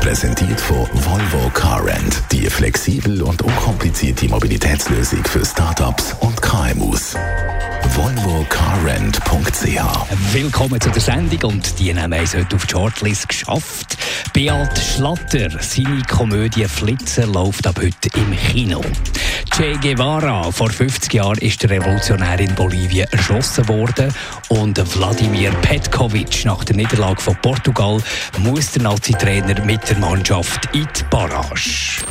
[0.00, 2.22] Präsentiert von Volvo Car Rent.
[2.32, 7.16] Die flexibel und unkomplizierte Mobilitätslösung für Startups und KMUs
[7.90, 9.80] volvocarrent.ch.
[10.32, 13.96] Willkommen zu der Sendung und die haben es heute auf die Shortlist geschafft.
[14.32, 18.80] Beat Schlatter, seine Komödie Flitzer läuft ab heute im Kino.
[19.50, 24.12] Che Guevara, vor 50 Jahren ist der Revolutionär in Bolivien erschossen worden
[24.48, 28.00] und Wladimir Petkovic nach der Niederlage von Portugal
[28.38, 32.04] muss der Nazi-Trainer mit der Mannschaft in die Barrage.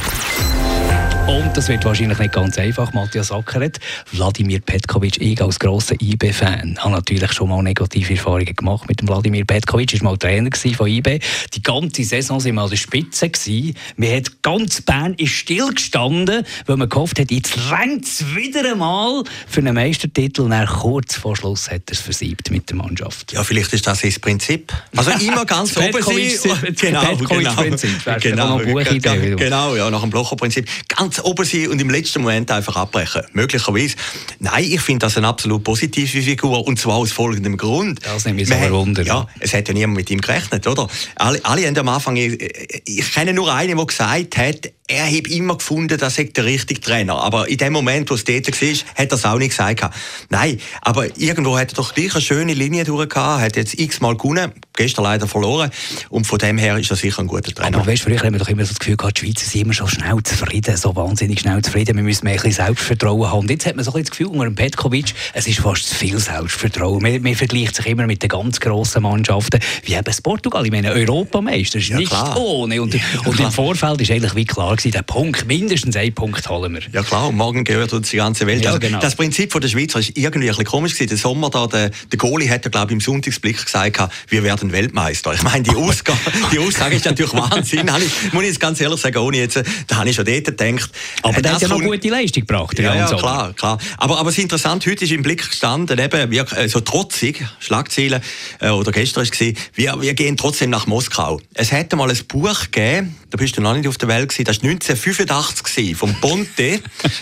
[1.29, 3.79] Und das wird wahrscheinlich nicht ganz einfach, Matthias Ackeret.
[4.13, 9.07] Wladimir Petkovic, ich als grosser IB-Fan, habe natürlich schon mal negative Erfahrungen gemacht mit dem
[9.09, 9.93] Wladimir Petkovic.
[9.93, 11.19] Er war mal Trainer von IB.
[11.53, 13.29] Die ganze Saison waren wir an der Spitze.
[13.29, 13.75] Gewesen.
[13.95, 19.23] Wir hat ganz Bern ist stillgestanden, weil man gehofft hat, jetzt rennt es wieder einmal
[19.47, 20.41] für einen Meistertitel.
[20.41, 23.33] Und kurz vor Schluss hat er es versiebt mit der Mannschaft.
[23.33, 24.73] Ja, vielleicht ist das das Prinzip.
[24.95, 26.73] Also immer ganz oben sein.
[26.79, 27.53] Genau, genau.
[27.53, 28.03] Prinzip.
[28.19, 30.67] Genau, genau, genau, ja, nach dem Blocher-Prinzip.
[30.87, 33.21] Ganz oben sein und im letzten Moment einfach abbrechen.
[33.33, 33.95] Möglicherweise.
[34.39, 37.99] Nein, ich finde das eine absolut positive Figur und zwar aus folgendem Grund.
[38.03, 39.03] Das nimmt mich so Wunder.
[39.03, 40.87] Ja, es hat ja niemand mit ihm gerechnet, oder?
[41.15, 42.39] Alle, alle haben am Anfang, ich,
[42.85, 46.81] ich kenne nur einen, der gesagt hat, er hat immer gefunden, dass er der richtige
[46.81, 47.21] Trainer.
[47.21, 49.83] Aber in dem Moment, wo es dort war, hat er es auch nicht gesagt.
[50.29, 54.51] Nein, aber irgendwo hat er doch gleich eine schöne Linie durchgehabt, hat jetzt x-mal gewonnen,
[54.75, 55.69] gestern leider verloren.
[56.09, 57.77] Und von dem her ist er sicher ein guter Trainer.
[57.77, 59.73] Aber weißt, früher haben wir doch immer so das Gefühl gehabt, die Schweizer sind immer
[59.73, 61.95] schon schnell zufrieden, so wahnsinnig schnell zufrieden.
[61.95, 63.39] Wir müssen mehr ein bisschen Selbstvertrauen haben.
[63.39, 65.95] Und jetzt hat man so ein das Gefühl, unter dem Petkovic, es ist fast zu
[65.95, 67.01] viel Selbstvertrauen.
[67.01, 70.65] Man, man vergleicht sich immer mit den ganz grossen Mannschaften, wie eben das Portugal.
[70.65, 72.37] Ich meine, Europameister ist ja, nicht klar.
[72.37, 72.81] ohne.
[72.81, 76.47] Und, ja, und im Vorfeld ist eigentlich wie klar gewesen, der Punkt, mindestens einen Punkt
[76.49, 76.81] holen wir.
[76.91, 78.63] Ja klar, und morgen gehört uns die ganze Welt.
[78.63, 78.99] Ja, also, genau.
[78.99, 81.09] Das Prinzip von der Schweizer ist irgendwie ein bisschen komisch gewesen.
[81.09, 84.58] Der Sommer da, der, der Goalie hat ja, glaube ich, im Sonntagsblick gesagt, wir werden
[84.71, 85.33] Weltmeister.
[85.33, 86.11] Ich meine, die, Ausg
[86.51, 87.89] die Aussage ist natürlich Wahnsinn.
[87.99, 90.91] ich, muss ich jetzt ganz ehrlich sagen, ohne jetzt, da habe ich schon dort gedacht.
[91.21, 92.77] Aber äh, der hat ja noch gute Leistung gebracht.
[92.79, 93.77] Ja, ja klar, klar.
[93.97, 98.21] Aber, aber das Interessante, heute ist im Blick gestanden, eben, wir, äh, so trotzig, Schlagzeilen,
[98.59, 99.39] äh, oder gestern war es,
[99.75, 101.39] wir, wir gehen trotzdem nach Moskau.
[101.53, 104.45] Es hätte mal ein Buch gegeben, da bist du noch nicht auf der Welt gewesen,
[104.45, 106.79] das war 1985 vom Ponte.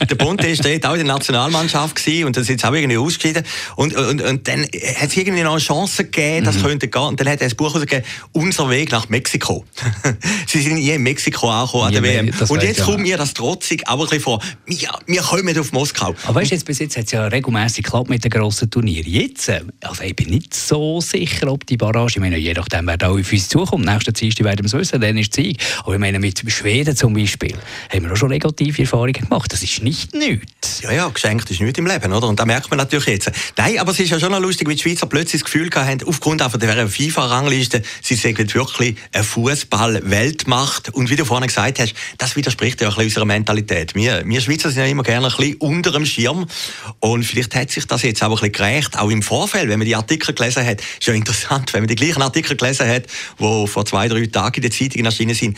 [0.10, 2.98] der Ponte ist dort auch in der Nationalmannschaft gewesen, und dann sind sie auch irgendwie
[2.98, 3.44] ausgeschieden.
[3.76, 6.64] Und, und, und dann hat es irgendwie noch eine Chance gegeben, das mhm.
[6.64, 7.02] könnte gehen.
[7.02, 9.66] Und dann hat er ein Buch rausgegeben, Unser Weg nach Mexiko.
[10.48, 12.32] sie sind nie in Mexiko angekommen an der WM.
[12.48, 16.16] Und jetzt kommt mir das trotzig aber ein bisschen vor, wir, wir kommen auf Moskau.
[16.26, 19.12] Aber weißt du, jetzt bis jetzt hat es ja regelmäßig geklappt mit den grossen Turnieren.
[19.12, 22.88] Jetzt, äh, also ich bin nicht so sicher, ob die Barrage, ich meine, je nachdem,
[22.88, 25.58] wer da auf uns zukommt, nächsten Dienstag werden wir es wissen, dann ist Sieg.
[25.84, 27.56] Aber ich meine, mit Schweden zum Beispiel,
[27.92, 29.52] haben wir auch schon negative Erfahrungen gemacht.
[29.52, 30.82] Das ist nicht nichts.
[30.84, 32.28] Ja, ja, geschenkt ist nichts im Leben, oder?
[32.28, 33.32] Und das merkt man natürlich jetzt.
[33.58, 36.04] Nein, aber es ist ja schon noch lustig, wie die Schweizer plötzlich das Gefühl haben,
[36.06, 40.94] aufgrund der FIFA-Rangliste, sie sind wirklich eine Fußball-Weltmacht.
[40.94, 43.96] Und wie du vorhin gesagt hast, das widerspricht ja auch unserer Mentalität.
[43.96, 46.46] Wir, wir Schweizer sind ja immer gerne ein bisschen unter dem Schirm.
[47.00, 49.88] Und vielleicht hat sich das jetzt auch ein bisschen gerecht, auch im Vorfeld, wenn man
[49.88, 50.80] die Artikel gelesen hat.
[50.80, 53.06] Ist ja interessant, wenn man die gleichen Artikel gelesen hat,
[53.40, 55.58] die vor zwei, drei Tagen in den Zeitungen erschienen sind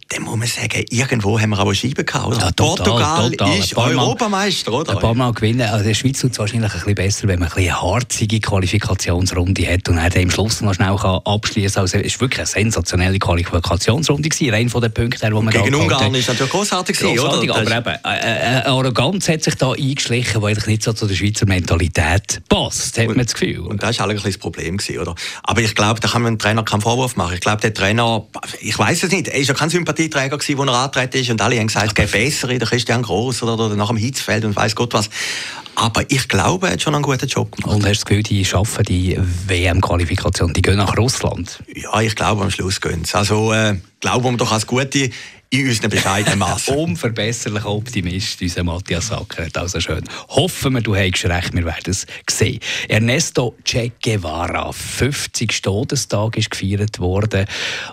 [0.11, 2.27] dann muss man sagen, irgendwo haben wir aber Scheiben gehabt.
[2.27, 2.37] Oder?
[2.37, 3.57] Ja, total, Portugal total.
[3.57, 4.93] ist Europameister, oder?
[4.93, 5.69] Ein paar Mal gewinnen.
[5.69, 9.67] Also der Schweiz tut es wahrscheinlich ein bisschen besser, wenn man ein eine harzige Qualifikationsrunde
[9.67, 11.81] hat und dann am Schluss noch schnell abschließen kann.
[11.81, 15.49] Also es war wirklich eine sensationelle Qualifikationsrunde, gewesen, rein von den Punkten her, die man
[15.49, 17.61] Gegen Ungarn ist natürlich großartig, großartig oder?
[17.61, 21.07] Aber eben, äh, äh, äh, Arroganz hat sich da eingeschlichen, die eigentlich nicht so zu
[21.07, 23.59] der Schweizer Mentalität passt, hat und, man das Gefühl.
[23.59, 25.15] Und das war eigentlich das Problem, gewesen, oder?
[25.43, 27.35] Aber ich glaube, da kann man dem Trainer keinen Vorwurf machen.
[27.35, 28.25] Ich glaube, der Trainer,
[28.59, 31.29] ich weiß es nicht, er ist ja kein Sympathie Sympathieträger gewesen, wo er angetreten ist
[31.29, 34.45] und alle haben gesagt, es gäbe bessere, der Christian Gross oder, oder nach dem Hitzfeld
[34.45, 35.09] und weiß Gott was.
[35.75, 37.75] Aber ich glaube, er hat schon einen guten Job gemacht.
[37.75, 39.17] Und hast du das Gefühl, die schaffen die
[39.47, 41.63] WM-Qualifikation, die gehen nach Russland?
[41.73, 43.17] Ja, ich glaube, am Schluss gehen sie.
[43.17, 45.09] Also, äh, glauben wir doch als gute
[45.51, 46.75] in unseren bescheidenen Massen.
[46.77, 50.03] Unverbesserlicher Optimist, unser Matthias Sacker also schön.
[50.29, 52.59] Hoffen wir, du hast recht, wir werden es sehen.
[52.87, 55.61] Ernesto Che Guevara, 50.
[55.61, 57.45] Todestag ist gefeiert worden.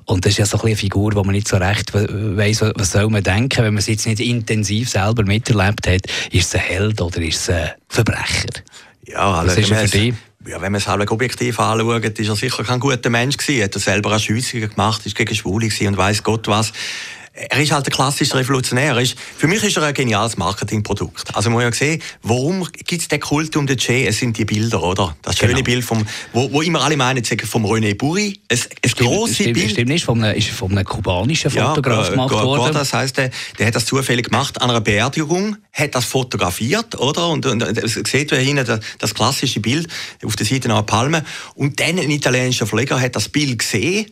[0.05, 2.93] Und das ist ja so ein eine Figur, wo man nicht so recht weiss, was
[2.93, 6.03] soll man denken, wenn man es jetzt nicht intensiv selber miterlebt hat.
[6.31, 8.63] Ist es ein Held oder ist es ein Verbrecher?
[9.05, 10.15] Ja, also, was ist er für dich?
[10.47, 13.61] ja, wenn man es halt objektiv anschaut, ist er sicher kein guter Mensch gewesen.
[13.61, 16.73] Er hat selber auch Schiessungen gemacht, ist gegen Schwule und weiß Gott was
[17.51, 18.99] er ist halt ein klassischer Revolutionär.
[18.99, 21.35] Ist, für mich ist er ein geniales Marketingprodukt.
[21.35, 24.07] Also man muss ja sehen, warum gibt es den Kult um den Che?
[24.07, 25.17] Es sind die Bilder, oder?
[25.23, 25.65] Das schöne genau.
[25.65, 28.41] Bild vom, wo, wo immer alle meinen, vom René Burri.
[28.51, 29.71] Ein, ein grosses stimmt, Bild.
[29.71, 32.75] Stimmt nicht, von einem, ist von einem kubanischen Fotograf ja, gemacht worden.
[32.75, 37.29] Das heisst, der, der hat das zufällig gemacht an einer Beerdigung, hat das fotografiert, oder?
[37.29, 39.89] Und, und, und sieht hier hinten das, das, klassische Bild
[40.25, 41.25] auf der Seite einer Palme.
[41.55, 44.07] Und dann ein italienischer Verleger hat das Bild gesehen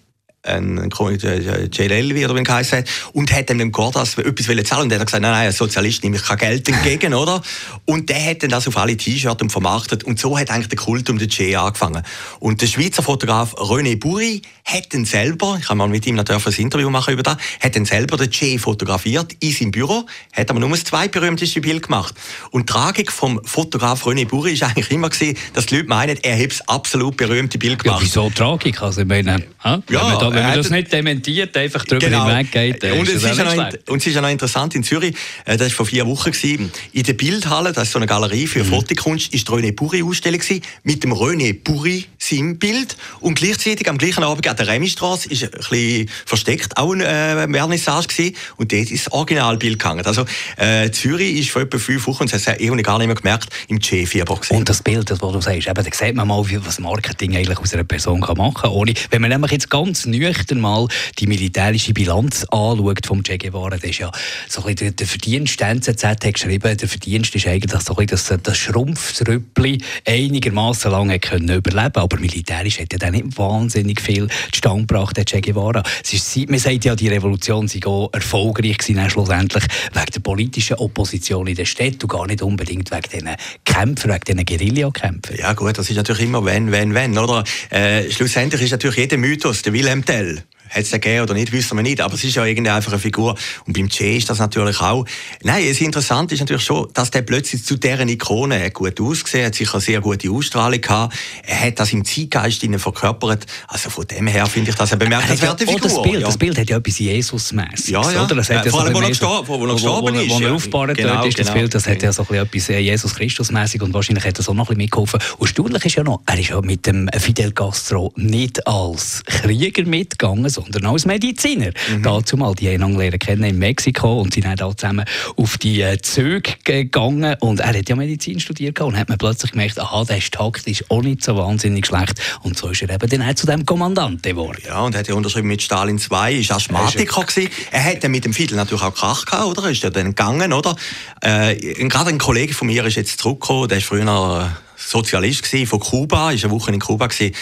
[0.46, 5.06] ein, ein JLL, wie er hat, und hat dem Cordas etwas zahlen und der hat
[5.06, 7.42] gesagt, nein, nein, ein Sozialist nehme ich kein Geld entgegen, oder?
[7.84, 11.10] Und der hat dann das auf alle T-Shirts vermarktet und so hat eigentlich der Kult
[11.10, 12.02] um den Che angefangen.
[12.40, 16.46] Und der Schweizer Fotograf René Buri hat dann selber, ich habe mal mit ihm natürlich
[16.46, 20.50] ein Interview machen über das, hat dann selber den Che fotografiert in seinem Büro, hat
[20.50, 22.14] aber nur das zwei berühmteste Bild gemacht.
[22.50, 26.18] Und die Tragik vom Fotograf René Buri ist eigentlich immer gewesen, dass die Leute meinen,
[26.22, 28.00] er hätte das absolut berühmte Bild gemacht.
[28.00, 28.82] Ja, wieso Tragik?
[28.82, 32.26] Also, ich meine, ja, wenn man das nicht dementiert, einfach drüber genau.
[32.26, 35.14] hinweggeht, äh, und, es ist ja noch, und es ist ja noch interessant, in Zürich,
[35.44, 38.46] äh, das war vor vier Wochen, gewesen, in der Bildhalle, das ist so eine Galerie
[38.46, 38.68] für mhm.
[38.68, 43.88] Fotokunst, ist die René Puri Ausstellung gewesen, mit dem René Puri seinem Bild und gleichzeitig
[43.88, 47.46] am gleichen Abend an der Remistrasse ist ein bisschen versteckt auch ein äh,
[47.76, 50.04] Vernissage gewesen, und dort ist das Originalbild gegangen.
[50.04, 50.24] Also
[50.56, 53.48] äh, Zürich ist vor etwa fünf Wochen, und das hat irgendwie gar nicht mehr gemerkt,
[53.68, 56.78] im G-Fieber Und das Bild, das, was du sagst, eben, da sieht man mal, was
[56.78, 58.70] Marketing eigentlich aus einer Person kann machen kann.
[58.70, 60.88] Ohne, wenn man nämlich jetzt ganz nüchtern mal
[61.18, 64.10] die militärische Bilanz anschaut vom Che Guevara, das ist ja
[64.48, 68.06] so ein bisschen der Verdienst, der NZZ hat geschrieben, der Verdienst ist eigentlich so ein
[68.06, 74.28] bisschen, dass das Schrumpfsrüppli einigermaßen lange können überleben aber militärisch hat er nicht wahnsinnig viel
[74.52, 75.82] zustande gebracht, der Che Guevara.
[76.02, 80.76] Es ist, man sagt ja, die Revolution sei auch erfolgreich gewesen, schlussendlich wegen der politischen
[80.76, 85.36] Opposition in der Stadt und gar nicht unbedingt wegen diesen Kämpfen, wegen diesen Guerillakämpfen.
[85.36, 87.44] Ja gut, das ist natürlich immer wenn, wenn, wenn, oder?
[87.70, 91.52] Äh, schlussendlich ist natürlich jeder Mythos, der Wilhelm Tell, schnell hat es gegeben oder nicht,
[91.52, 92.00] wissen wir nicht.
[92.00, 93.36] Aber es ist ja irgendwie einfach eine Figur.
[93.66, 95.04] Und beim Che ist das natürlich auch.
[95.42, 99.46] Nein, es interessant ist natürlich schon, dass der plötzlich zu deren Ikone hat gut ausgesehen,
[99.46, 101.16] hat sicher eine sehr gute Ausstrahlung gehabt.
[101.44, 103.46] Er hat das im Zeitgeist ihnen verkörpert.
[103.68, 105.90] Also von dem her finde ich das eine bemerkenswerte ja, Figur.
[105.90, 106.26] Oh, das, Bild, ja.
[106.26, 107.88] das Bild hat ja etwas Jesus-mäßiges.
[107.88, 108.24] Ja, ja.
[108.24, 108.34] Oder?
[108.34, 110.30] Das hat ja, vor allem, wo er gestorben, wo, wo, gestorben ist.
[110.30, 111.58] Wo, wo er aufgebahrt genau, dort ist, das genau.
[111.58, 114.76] Bild, das hat ja so etwas Jesus Christus-mäßig und wahrscheinlich hat das auch noch ein
[114.76, 115.20] bisschen mitgeholfen.
[115.38, 119.84] Und erstaunlich ist ja noch, er ist ja mit dem Fidel Castro nicht als Krieger
[119.84, 121.70] mitgegangen, sondern als Mediziner.
[121.90, 122.02] Mhm.
[122.02, 125.04] Dazu mal, die haben lernen kennen in Mexiko und sind dann da zusammen
[125.36, 129.52] auf die äh, Züge gegangen und er hat ja Medizin studiert und hat man plötzlich
[129.52, 133.08] gemerkt, aha, der ist taktisch auch nicht so wahnsinnig schlecht und so ist er eben
[133.08, 134.62] dann auch zu dem Kommandante geworden.
[134.66, 137.50] Ja, und er hat ja unterschrieben mit Stalin 2, ist Asthmatiker gewesen.
[137.70, 139.70] Er hat mit dem Fidel natürlich auch Krach gehabt, oder?
[139.70, 140.74] Ist ja dann gegangen, oder?
[141.20, 141.54] Äh,
[141.88, 146.32] gerade ein Kollege von mir ist jetzt zurückgekommen, der ist früher Sozialist gewesen, von Kuba,
[146.32, 147.34] ist eine Woche in Kuba gewesen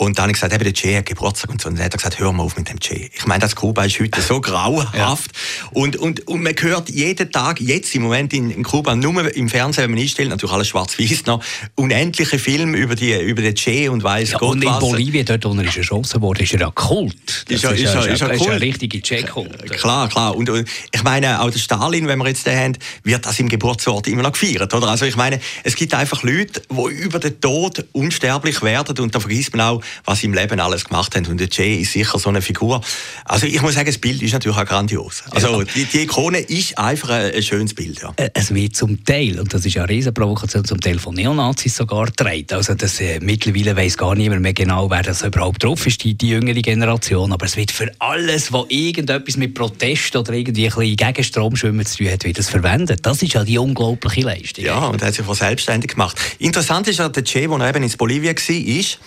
[0.00, 1.68] und dann habe ich gesagt, eben der Che hat Geburtstag und so.
[1.68, 3.10] Und dann hat er gesagt, hör mal auf mit dem Che.
[3.12, 5.32] Ich meine, das Kuba ist heute so grauenhaft.
[5.34, 5.68] Ja.
[5.72, 9.48] Und, und, und man hört jeden Tag, jetzt im Moment in, in Kuba, nur im
[9.48, 11.42] Fernsehen, wenn man einstellt, natürlich alles schwarz-weiß noch,
[11.74, 14.78] unendliche Filme über, die, über den Che und weiss ja, Gott und in was.
[14.78, 17.16] Bolivien, dort, wo er ist erschossen wurde, ist er ja Kult.
[17.48, 19.72] Das ist, ja, ist, ist, ist, ist, ist ein richtiger Che-Kult.
[19.72, 20.36] Klar, klar.
[20.36, 23.48] Und, und, ich meine, auch der Stalin, wenn wir jetzt den haben, wird das im
[23.48, 24.86] Geburtsort immer noch gefeiert, oder?
[24.86, 29.18] Also ich meine, es gibt einfach Leute, die über den Tod unsterblich werden und da
[29.18, 31.26] vergisst man auch, was sie im Leben alles gemacht haben.
[31.26, 32.80] Und der Jay ist sicher so eine Figur.
[33.24, 35.24] Also ich muss sagen, das Bild ist natürlich auch grandios.
[35.30, 35.64] Also ja.
[35.74, 38.00] die, die, Ikone ist einfach ein, ein schönes Bild.
[38.00, 38.12] Ja.
[38.16, 41.76] Äh, es wird zum Teil, und das ist ja eine Riesenprovokation, zum Teil von Neonazis
[41.76, 42.46] sogar getragen.
[42.50, 46.14] Also das, äh, mittlerweile weiß gar niemand mehr genau, wer das überhaupt drauf ist, die,
[46.14, 47.32] die jüngere Generation.
[47.32, 51.86] Aber es wird für alles, was irgendetwas mit Protest oder irgendwie ein bisschen gegen Stromschwimmen
[51.86, 53.00] zu tun hat, wird das verwendet.
[53.04, 54.64] Das ist ja die unglaubliche Leistung.
[54.64, 56.18] Ja, und er hat sich von selbstständig gemacht.
[56.38, 58.98] Interessant ist ja, der Che, der eben in Bolivien war, ist,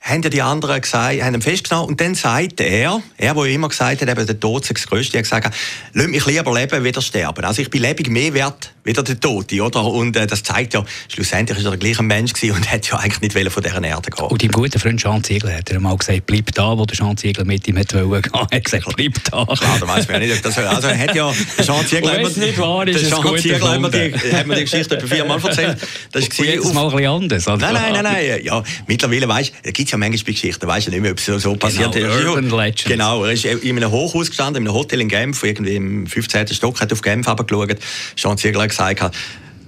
[0.00, 3.68] haben ja die anderen gesagt, haben ihn festgenommen und dann sagt er, er, der immer
[3.68, 5.54] gesagt hat, eben der Tod sei das Größte, hat gesagt,
[5.92, 7.44] lass mich lieber leben, wieder sterben.
[7.44, 9.84] Also ich bin lebig mehr wert wieder der Tote, oder?
[9.84, 12.96] Und äh, das zeigt ja, schlussendlich ist er der gleiche Mensch gewesen und hat ja
[12.96, 14.26] eigentlich nicht von dieser Erde gehen.
[14.26, 17.16] Und dein guter Freund Jean Ziegler hat er mal gesagt, bleib da, wo der Jean
[17.16, 18.32] Ziegler mit ihm hat wollen gehen.
[18.50, 19.44] Er hat gesagt, bleib da.
[19.44, 22.12] Klar, da weiss man ja nicht, ob das, also er hat ja, der Jean Ziegler,
[22.12, 24.96] hat, man, nicht wahr, ist der Jean Ziegler hat, mir die, hat mir die Geschichte
[24.96, 25.78] etwa viermal erzählt.
[26.12, 27.46] Das ist jetzt mal ein bisschen anders.
[27.46, 30.90] Nein, nein, nein, nein, ja, mittlerweile weißt du, gibt es ja manchmal Geschichten, weißt du
[30.90, 32.24] nicht mehr, ob es so, so passiert genau, ist.
[32.24, 32.84] Urban Legends.
[32.84, 36.48] Genau, er ist in einem Hochhaus gestanden, in einem Hotel in Genf, irgendwie im 15.
[36.48, 37.76] Stock, hat auf Genf geschaut.
[38.16, 39.16] Jean Ziegler hat gesagt,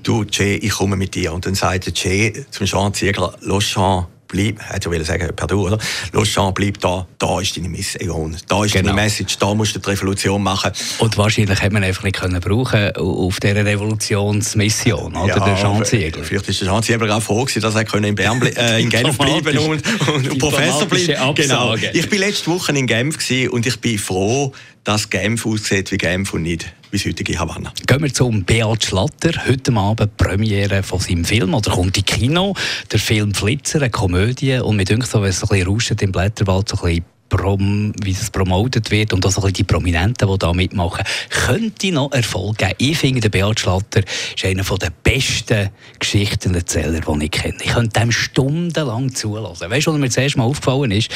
[0.03, 1.33] du, Che, ich komme mit dir.
[1.33, 5.47] Und dann sagt der Che zum Jean Ziegler, los Jean, bleib, hätte ich sagen, per
[5.47, 5.79] Du, oder?
[6.13, 8.89] Los, Jean, bleib da, da ist deine Mission, da ist genau.
[8.89, 10.73] deine Message, da musst du die Revolution machen.
[10.99, 15.27] Und wahrscheinlich hätte man einfach nicht können brauchen auf dieser Revolutionsmission, oder?
[15.27, 16.25] Ja, der Jean Ziegler.
[16.25, 19.19] Vielleicht ist der Jean Ziegler auch froh gewesen, dass er in, Bern, äh, in Genf
[19.19, 21.75] bleiben und, und Professor bleiben Genau.
[21.75, 23.19] Ich war letzte Woche in Genf
[23.51, 24.53] und ich bin froh,
[24.85, 27.73] dass Genf aussieht wie Genf und nicht das heutige Havanna.
[27.87, 29.47] Gehen wir zum Beat Schlatter.
[29.47, 31.55] Heute Abend Premiere von seinem Film.
[31.55, 32.55] Oder kommt in Kino.
[32.91, 34.59] Der Film Flitzer, eine Komödie.
[34.59, 37.93] Und mir denkt so, wenn es ein bisschen rauscht im Blätterwald, so ein bisschen Prom,
[38.03, 42.75] wie es promotet wird und auch die Prominenten, die da mitmachen, könnte noch Erfolg geben.
[42.79, 44.03] Ich finde, der Beat Schlatter
[44.37, 47.57] ist einer der besten Geschichtenerzähler, die ich kenne.
[47.63, 49.71] Ich könnte dem stundenlang zulassen.
[49.71, 51.11] Weißt du, was mir zuerst mal aufgefallen ist?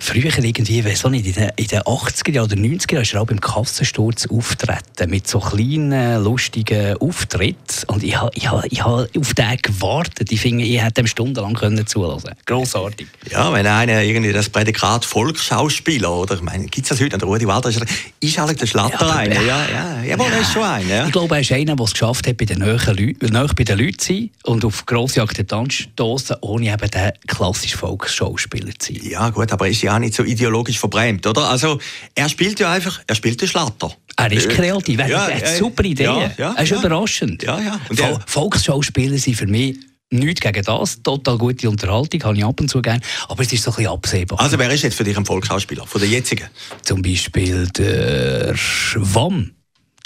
[0.00, 3.20] Früher irgendwie, weiß nicht, in den, in den 80er Jahren oder 90er Jahren ist er
[3.20, 7.58] auch beim Kassensturz auftreten, mit so kleinen, lustigen Auftritten.
[7.88, 10.32] Und ich habe ha, ha auf den gewartet.
[10.32, 13.06] Ich finde, ich hätte dem stundenlang können zulassen Grossartig.
[13.30, 16.36] Ja, wenn einer irgendwie das Prädikat Volksschau Schauspieler, oder?
[16.36, 17.18] Ich meine, gibt es das heute?
[17.18, 17.84] Der Rudi Walter ist,
[18.20, 19.42] ist halt der Schlatter ja, einer.
[19.42, 20.38] Ja, ja, ja, ja.
[20.40, 20.88] ist schon einer.
[20.88, 21.06] Ja.
[21.06, 23.98] Ich glaube, er ist einer, der es geschafft hat, bei den Leuten, bei den Leuten
[23.98, 29.02] zu sein und auf grosse Akzeptanz stoßen, ohne eben der klassische Volksschauspieler zu sein.
[29.02, 31.50] Ja, gut, aber er ist ja auch nicht so ideologisch verbrämt, oder?
[31.50, 31.80] Also,
[32.14, 33.92] er spielt ja einfach, er spielt den Schlatter.
[34.16, 36.32] Er ist kreativ, er ja, hat ja, super Ideen.
[36.36, 37.42] Ja, er ist überraschend.
[37.42, 37.80] Ja, ja.
[37.88, 39.76] Und Volksschauspieler sind für mich
[40.10, 43.62] Nichts gegen das, total gute Unterhaltung, habe ich ab und zu gerne, aber es ist
[43.62, 44.40] so ein bisschen absehbar.
[44.40, 46.48] Also wer ist jetzt für dich ein Volksschauspieler, von der jetzigen?
[46.82, 48.54] Zum Beispiel der
[48.96, 49.50] Wam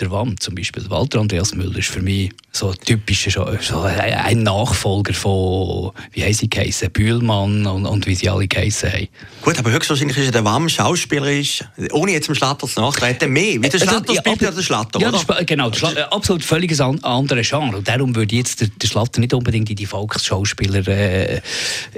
[0.03, 4.43] der WAM zum Beispiel, Walter Andreas Müller, ist für mich so ein typischer so ein
[4.43, 9.09] Nachfolger von, wie heißt sie geheißen, Bühlmann und, und wie sie alle geheißen haben.
[9.43, 13.55] Gut, aber höchstwahrscheinlich ist der WAM Schauspieler, ist, ohne jetzt dem Schlatter zu nachtreten, mehr.
[13.55, 15.45] Wie der äh, Schlatter spielt ja der Schlatter, ja, oder?
[15.45, 17.77] genau, der äh, absolut völlig ein anderes Genre.
[17.77, 21.41] Und darum würde jetzt der, der Schlatter nicht unbedingt in die Volksschauspieler äh,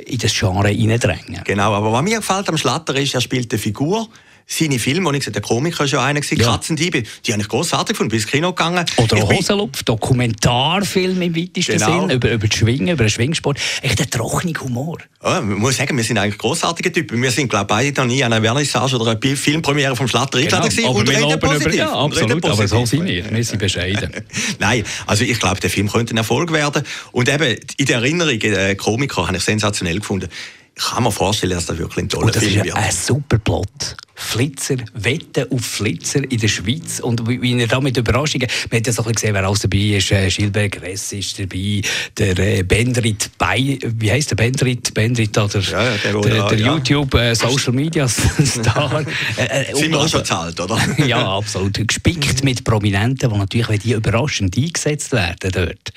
[0.07, 1.43] in das Genre reindrängen.
[1.45, 4.09] Genau, aber was mir gefällt am Schlatter ist, er spielt eine Figur,
[4.47, 6.53] seine Filme, und ich gesagt der Komiker war schon einer, gewesen, ja.
[6.53, 8.85] Katzendiebe, die habe ich grossartig gefunden, bin ins Kino gegangen.
[8.97, 12.01] Oder Hosenlupf, Dokumentarfilm im weitesten genau.
[12.01, 13.59] Sinn, über, über das Schwingen, über den Schwingsport.
[13.83, 14.99] Echt ein trockener Humor.
[15.23, 17.23] Ja, ich muss sagen, wir sind eigentlich grossartige Typen.
[17.23, 20.41] Wir sind, glaube ich, beide noch nie an einer Vernissage oder einer Filmpremiere vom Schlatter
[20.41, 20.57] genau.
[20.63, 21.67] eingeladen aber und reden positiv.
[21.67, 23.31] Über, ja, absolut, aber so sind wir.
[23.31, 24.11] Wir sind bescheiden.
[24.59, 26.83] Nein, also ich glaube, der Film könnte ein Erfolg werden.
[27.13, 30.29] Und eben, in der Erinnerung, der Komiker, habe ich sensationell gefunden.
[30.77, 32.37] Ich kann mir vorstellen, dass das wirklich ein toller wird.
[32.37, 33.97] Das ist ein super Plot.
[34.17, 37.01] Flitzer, Wetten auf Flitzer in der Schweiz.
[37.01, 39.61] Und wie er da mit Überraschungen, man hat ja so ein bisschen gesehen, wer alles
[39.61, 40.11] dabei ist.
[40.13, 41.83] Äh, Schilberg Ress ist dabei,
[42.17, 44.95] der äh, Bendrit Bay, wie heisst der Bendrit?
[44.95, 46.75] Bendrit, oder ja, ja, der, der, der ja.
[46.75, 49.05] YouTube äh, Social Media Star.
[49.37, 50.79] äh, äh, Sind wir auch schon zahlt, oder?
[51.07, 51.87] ja, absolut.
[51.87, 55.93] Gespickt mit Prominenten, die natürlich, wenn die überraschend eingesetzt werden dort,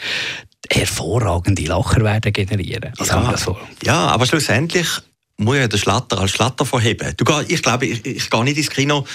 [0.71, 2.93] hervorragende Lacher werden generieren.
[2.97, 4.88] Also ja, ja, aber schlussendlich
[5.38, 7.13] muss ja den Schlatter als Schlatter verheben.
[7.17, 9.05] Du, ich glaube, ich, ich gehe nicht ins Kino,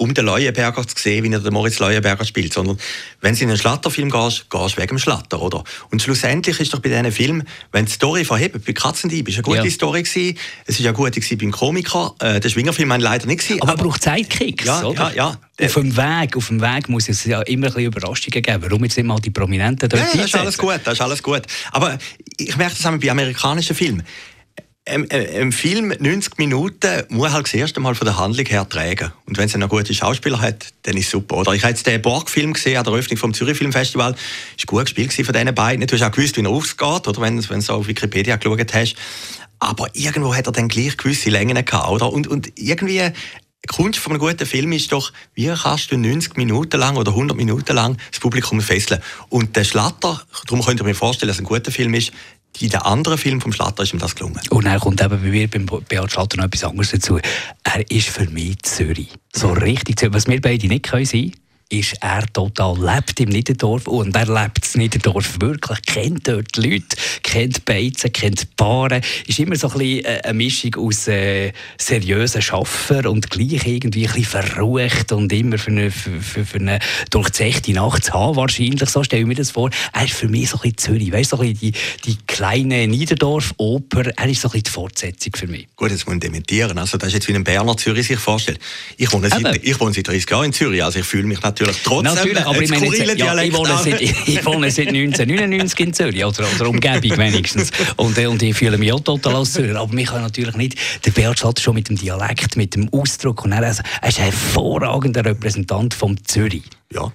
[0.00, 2.78] um den Leuenberger zu sehen, wie er den Moritz Leuenberger spielt, sondern
[3.20, 5.62] wenn du in einen Schlatterfilm gehst, gehst du wegen dem Schlatter, oder?
[5.90, 9.42] Und schlussendlich ist doch bei diesen Filmen, wenn die Story verhebt, bei Katzendieb ist eine
[9.42, 9.70] gute ja.
[9.70, 13.40] Story gewesen, es ist eine gute gewesen beim Komiker, äh, der Schwingerfilm haben leider nicht
[13.40, 13.60] gesehen.
[13.60, 15.12] Aber, aber er braucht Sidekicks, ja, oder?
[15.14, 15.66] Ja, ja.
[15.66, 18.62] Auf dem Weg, auf dem Weg muss es ja immer ein bisschen Überraschungen geben.
[18.62, 21.42] Warum jetzt immer die Prominenten dort Ja, das ist alles gut, das ist alles gut.
[21.72, 21.98] Aber
[22.38, 24.02] ich merke das auch bei amerikanischen Filmen
[24.86, 29.12] ein, ein Film 90 Minuten muss halt das erste Mal von der Handlung her tragen.
[29.26, 31.36] Und wenn es einen guten Schauspieler hat, dann ist es super.
[31.36, 34.14] Oder ich habe jetzt den Borg-Film gesehen an der Eröffnung vom Zürich Filmfestival.
[34.56, 35.86] Es war gut gespielt von diesen beiden.
[35.86, 38.96] Du hast auch gewusst, wie er aufgeht, oder wenn, wenn du auf Wikipedia geschaut hast.
[39.58, 42.10] Aber irgendwo hat er dann gleich gewisse Längen gehabt, oder?
[42.10, 43.12] Und, und irgendwie
[43.62, 47.10] die Kunst von einem guten Film ist doch, wie kannst du 90 Minuten lang oder
[47.10, 49.02] 100 Minuten lang das Publikum fesseln.
[49.28, 52.10] Und der Schlatter, darum könnt ihr mir vorstellen, dass es ein guter Film ist,
[52.58, 54.40] in den anderen Filmen vom Schlatter ist ihm das gelungen.
[54.50, 57.18] Und dann kommt eben bei mir beim Beat Schlatter noch etwas anderes dazu.
[57.64, 59.08] Er ist für mich Zürich.
[59.34, 59.58] So mhm.
[59.58, 60.14] richtig Zürich.
[60.14, 61.32] Was wir beide nicht können sein
[61.70, 63.86] ist er total, lebt im Niederdorf.
[63.86, 69.38] Und er lebt das Niederdorf wirklich, kennt dort die Leute, kennt Beizen, kennt Paare, ist
[69.38, 74.14] immer so ein bisschen äh, eine Mischung aus äh, seriösen Schaffer und gleich irgendwie ein
[74.14, 78.90] bisschen verrucht und immer für eine, für, für, für eine durchzechte Nacht zu haben, wahrscheinlich,
[78.90, 79.70] so stelle ich mir das vor.
[79.92, 81.72] Er ist für mich so ein bisschen Zürich, weißt du, so ein bisschen
[82.04, 85.68] die, die kleine Niederdorf-Oper, er ist so ein bisschen die Fortsetzung für mich.
[85.76, 88.58] Gut, jetzt muss ich dementieren, also das ist jetzt wie ein Berner Zürich sich vorstellt.
[88.96, 91.59] Ich wohne, seit, ich wohne seit 30 Jahren in Zürich, also ich fühle mich natürlich
[91.60, 95.80] natürlich trotzdem natürlich, aber ich, meine jetzt, ja, ich, wohne seit, ich wohne seit 1999
[95.80, 97.70] in Zürich, oder, oder Umgebung wenigstens.
[97.96, 99.76] Und, äh, und ich fühle mich auch total als Zürich.
[99.76, 103.44] Aber mich kann natürlich nicht, der Beat Schlatter schon mit dem Dialekt, mit dem Ausdruck,
[103.44, 106.64] und er, also, er ist ein hervorragender Repräsentant vom Zürich.
[106.92, 107.12] Ja.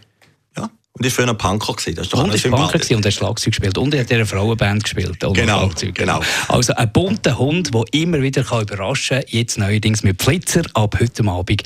[0.97, 1.95] Und ist früher ein Punker gewesen.
[1.95, 3.77] Das ist doch und ist Punker gewesen und hat Schlagzeug gespielt.
[3.77, 5.19] Und er hat in einer Frauenband gespielt.
[5.33, 6.21] Genau, genau.
[6.47, 9.27] Also ein bunter Hund, der immer wieder kann überraschen kann.
[9.27, 10.61] Jetzt neuerdings mit Flitzer.
[10.73, 11.63] Ab heute Abend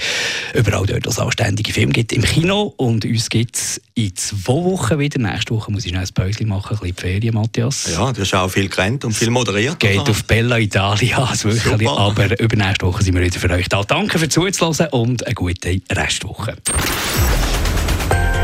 [0.56, 2.12] überall dort, wo es anständige Filme gibt.
[2.12, 2.74] Im Kino.
[2.78, 5.20] Und uns gibt es in zwei Wochen wieder.
[5.20, 6.78] Nächste Woche muss ich noch ein Päuschen machen.
[6.78, 7.88] Ein bisschen Ferien, Matthias.
[7.94, 9.80] Ja, du hast auch viel gerannt und viel moderiert.
[9.80, 10.10] Geht oder?
[10.10, 11.20] auf Bella Italia.
[11.30, 11.88] Also wirklich.
[11.88, 13.84] Aber übernächste Woche sind wir wieder für euch da.
[13.84, 16.56] Danke fürs Zuhören und eine gute Restwoche.